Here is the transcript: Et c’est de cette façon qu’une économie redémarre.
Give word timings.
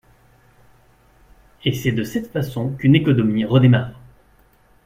Et 1.63 1.73
c’est 1.73 1.91
de 1.91 2.03
cette 2.03 2.31
façon 2.31 2.71
qu’une 2.73 2.95
économie 2.95 3.45
redémarre. 3.45 3.99